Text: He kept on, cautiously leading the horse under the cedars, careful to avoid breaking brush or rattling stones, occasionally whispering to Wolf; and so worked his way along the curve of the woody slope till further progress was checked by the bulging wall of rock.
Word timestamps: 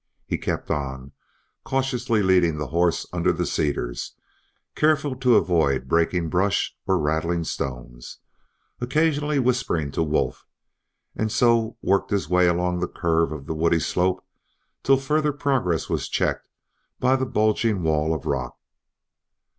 He 0.25 0.39
kept 0.39 0.71
on, 0.71 1.11
cautiously 1.63 2.23
leading 2.23 2.57
the 2.57 2.69
horse 2.69 3.05
under 3.13 3.31
the 3.31 3.45
cedars, 3.45 4.13
careful 4.73 5.15
to 5.17 5.35
avoid 5.35 5.87
breaking 5.87 6.27
brush 6.29 6.75
or 6.87 6.97
rattling 6.97 7.43
stones, 7.43 8.17
occasionally 8.79 9.37
whispering 9.37 9.91
to 9.91 10.01
Wolf; 10.01 10.47
and 11.15 11.31
so 11.31 11.77
worked 11.83 12.09
his 12.09 12.27
way 12.27 12.47
along 12.47 12.79
the 12.79 12.87
curve 12.87 13.31
of 13.31 13.45
the 13.45 13.53
woody 13.53 13.79
slope 13.79 14.25
till 14.81 14.97
further 14.97 15.31
progress 15.31 15.87
was 15.87 16.09
checked 16.09 16.47
by 16.99 17.15
the 17.15 17.27
bulging 17.27 17.83
wall 17.83 18.11
of 18.15 18.25
rock. 18.25 18.57